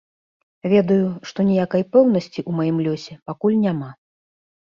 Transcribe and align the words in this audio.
Ведаю, 0.71 1.09
што 1.31 1.39
ніякай 1.49 1.83
пэўнасці 1.95 2.39
ў 2.49 2.59
маім 2.59 2.77
лёсе 2.87 3.13
пакуль 3.31 3.61
няма. 3.67 3.89